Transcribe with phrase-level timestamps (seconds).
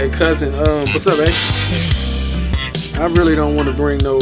[0.00, 1.30] Hey, cousin, um, what's up, eh?
[2.98, 4.18] I really don't want to bring no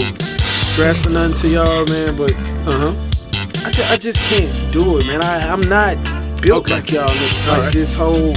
[0.73, 2.33] stress or nothing to y'all, man, but
[2.67, 2.95] Uh huh.
[3.65, 5.23] I, ju- I just can't do it, man.
[5.23, 5.95] I, I'm not
[6.43, 6.75] built Okay.
[6.75, 7.49] like y'all niggas.
[7.49, 7.73] Like right.
[7.73, 8.35] this whole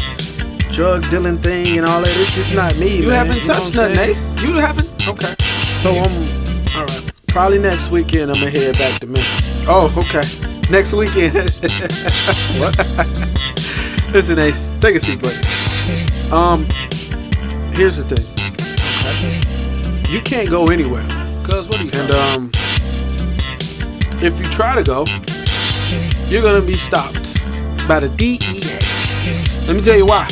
[0.72, 2.16] drug dealing thing and all that.
[2.16, 3.26] It's just not me, You man.
[3.26, 3.98] haven't know touched nothing.
[3.98, 4.36] Ace.
[4.44, 5.08] You haven't.
[5.08, 5.34] Okay.
[5.82, 7.12] So I'm all right.
[7.28, 9.64] Probably next weekend I'm gonna head back to Memphis.
[9.68, 10.22] Oh, okay.
[10.70, 11.34] Next weekend.
[12.62, 12.78] What?
[14.14, 15.38] Listen, Ace, take a seat, buddy.
[16.32, 16.68] Um,
[17.74, 18.26] here's the thing.
[20.10, 21.06] You can't go anywhere,
[21.44, 21.92] Cuz what are you?
[21.94, 22.52] and um,
[24.22, 25.06] if you try to go,
[26.28, 27.34] you're gonna be stopped
[27.88, 28.80] by the DEA.
[29.68, 30.26] Let me tell you why.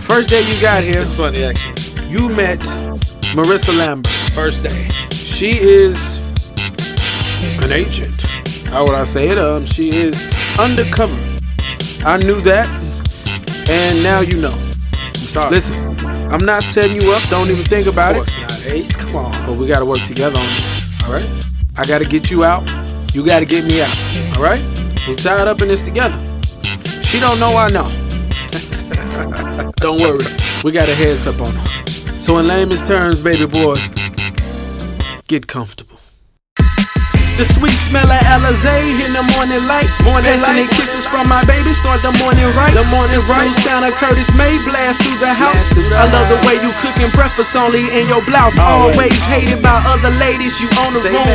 [0.00, 2.08] First day you got here, It's funny actually.
[2.08, 2.60] you met
[3.34, 4.12] Marissa Lambert.
[4.32, 4.88] First day.
[5.12, 6.20] She is
[7.62, 8.20] an agent.
[8.68, 9.38] How would I say it?
[9.38, 10.16] Um, she is
[10.58, 11.18] undercover.
[12.04, 12.68] I knew that,
[13.68, 14.56] and now you know.
[15.36, 15.50] I'm.
[15.50, 15.76] Listen,
[16.32, 17.22] I'm not setting you up.
[17.28, 18.40] Don't even think about of it.
[18.40, 18.94] not, Ace.
[18.94, 19.32] Come on.
[19.46, 21.04] But we gotta work together on this.
[21.04, 21.28] All right?
[21.76, 22.62] I gotta get you out.
[23.14, 23.96] You gotta get me out.
[24.36, 24.62] All right?
[25.06, 26.18] We're tied up in this together.
[27.02, 27.90] She don't know I know.
[29.76, 30.24] don't worry.
[30.64, 32.20] We got a heads up on her.
[32.20, 33.76] So in layman's terms, baby boy,
[35.28, 35.98] get comfortable.
[37.34, 39.90] The sweet smell of Alizé in the morning light.
[40.06, 42.70] Morning Passionate kisses from my baby start the morning right.
[42.70, 43.50] The morning right.
[43.66, 45.66] sound of Curtis May blast through the house.
[45.74, 48.54] Through the I love the way you cooking breakfast only in your blouse.
[48.54, 48.94] Always.
[48.94, 50.62] Always hated by other ladies.
[50.62, 51.26] You on the Stay room.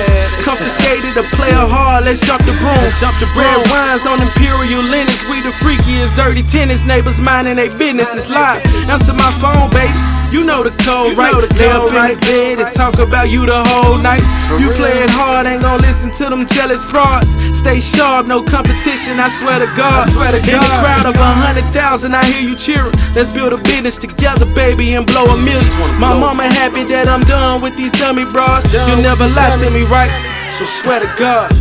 [0.47, 2.07] Confiscated a player hard.
[2.07, 2.79] Let's jump the broom.
[2.79, 5.19] Let's jump the Red wines on imperial linens.
[5.27, 6.87] We the freakiest dirty tenants.
[6.87, 8.15] Neighbors minding their business.
[8.15, 8.63] It's live.
[8.87, 10.18] Answer my phone, baby.
[10.31, 11.33] You know the code, You right?
[11.33, 12.13] the Lay code, up in right?
[12.15, 14.21] the bed and talk about you the whole night.
[14.61, 14.77] you real.
[14.77, 17.33] playing hard, ain't gon' listen to them jealous frauds.
[17.57, 20.07] Stay sharp, no competition, I swear to God.
[20.07, 20.81] I swear to In the God.
[20.85, 22.93] crowd of a hundred thousand, I hear you cheering.
[23.15, 25.65] Let's build a business together, baby, and blow a million.
[25.99, 28.63] My mama happy that I'm done with these dummy bras.
[28.87, 30.11] You never lie to me, right?
[30.53, 31.51] So swear to God.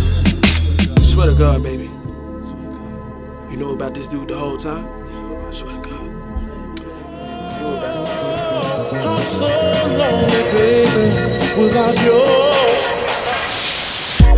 [1.00, 1.88] Swear to God, baby.
[3.50, 4.87] You know about this dude the whole time?
[5.53, 6.06] Swear to God.
[7.48, 8.28] You know about it.
[9.28, 12.47] So lonely, baby, without yours.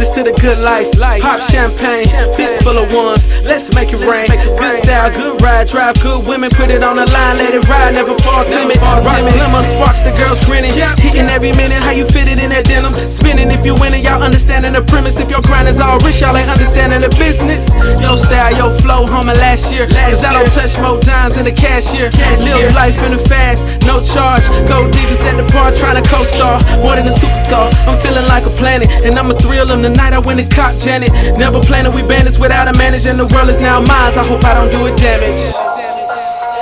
[0.01, 0.89] This to the good life.
[0.97, 3.29] Pop champagne, fist full of ones.
[3.45, 4.33] Let's make it rain.
[4.33, 6.49] Good style, good ride, drive good women.
[6.49, 8.81] Put it on the line, let it ride, never fall timid.
[8.81, 10.73] Rock slimmer, sparks the girls grinning.
[10.73, 12.97] Hitting every minute, how you fit it in that denim.
[13.13, 15.21] Spinning if you winning, y'all understanding the premise.
[15.21, 17.69] If your grind is all rich, y'all ain't understanding the business.
[18.01, 19.85] Your style, yo flow, homie last year.
[19.85, 22.09] Cause I don't touch more dimes in the cashier.
[22.49, 24.49] Live life in the fast, no charge.
[24.65, 26.57] Gold diggers at the bar trying to co-star.
[26.81, 28.89] More than a superstar, I'm feeling like a planet.
[29.05, 30.13] And I'ma thrill them tonight.
[30.15, 31.13] I win the cop Janet.
[31.37, 33.11] Never planning we bandits without a manager.
[33.11, 34.15] And the world is now mine.
[34.15, 35.41] I hope I don't do it damage.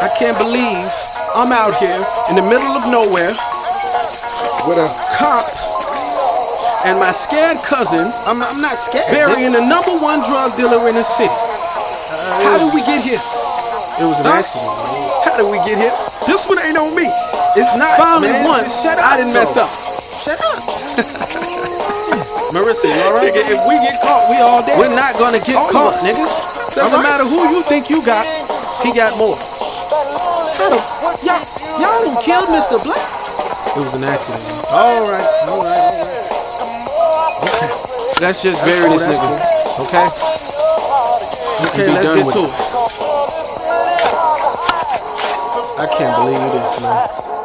[0.00, 0.89] I can't believe
[1.34, 2.00] I'm out here
[2.31, 3.34] in the middle of nowhere
[4.67, 4.88] with a
[5.19, 5.44] cop
[6.87, 9.11] and my scared cousin I'm, I'm not scared.
[9.11, 11.28] burying the number one drug dealer in the city.
[11.28, 13.19] Uh, How did we get here?
[13.99, 14.38] It was an Huh?
[14.38, 14.71] accident.
[15.27, 15.91] How did we get here?
[16.31, 17.11] This one ain't on me.
[17.59, 17.99] It's not.
[17.99, 18.47] Finally, man.
[18.47, 19.05] once shut up.
[19.05, 19.71] I didn't mess up.
[20.22, 20.78] Shut up.
[22.53, 23.32] Marissa, you alright?
[23.32, 24.78] Nigga, if we get caught, we all dead.
[24.78, 26.04] We're not gonna get All caught, us.
[26.04, 26.25] nigga.
[26.75, 27.03] Doesn't Alright.
[27.03, 28.25] matter who you think you got,
[28.82, 29.36] he got more.
[29.36, 30.81] How the,
[31.26, 31.44] y'all,
[31.81, 32.82] y'all done killed Mr.
[32.82, 33.04] Black.
[33.76, 34.42] It was an accident.
[34.70, 35.88] All right, all right,
[37.37, 38.20] all right.
[38.20, 39.28] Let's just That's bury cool, this nigga.
[39.28, 39.84] cool.
[39.87, 40.06] Okay?
[41.69, 42.48] Okay, let's get to it.
[42.48, 42.53] it.
[45.78, 47.38] I can't believe this, man.